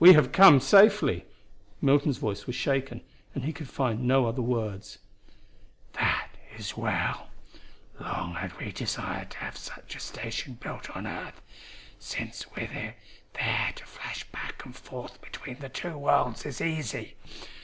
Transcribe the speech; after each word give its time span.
"We 0.00 0.14
have 0.14 0.32
come 0.32 0.58
safely." 0.58 1.24
Milton's 1.80 2.16
voice 2.18 2.48
was 2.48 2.56
shaken 2.56 3.02
and 3.32 3.44
he 3.44 3.52
could 3.52 3.68
find 3.68 4.00
no 4.02 4.26
other 4.26 4.42
words. 4.42 4.98
"That 5.92 6.30
is 6.58 6.76
well. 6.76 7.28
Long 8.00 8.34
had 8.34 8.58
we 8.58 8.72
desired 8.72 9.30
to 9.30 9.38
have 9.38 9.56
such 9.56 9.94
a 9.94 10.00
station 10.00 10.54
built 10.54 10.90
on 10.96 11.06
earth, 11.06 11.40
since 12.00 12.52
with 12.56 12.72
it 12.72 12.96
there 13.34 13.72
to 13.76 13.84
flash 13.86 14.24
back 14.32 14.64
and 14.64 14.74
forth 14.74 15.20
between 15.20 15.60
the 15.60 15.68
two 15.68 15.96
worlds 15.96 16.44
is 16.44 16.60
easy. 16.60 17.14